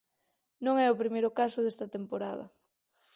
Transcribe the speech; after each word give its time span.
Non 0.65 0.75
é 0.85 0.87
o 0.89 0.99
primeiro 1.01 1.29
caso 1.39 1.59
desta 1.61 1.91
temporada. 1.95 2.45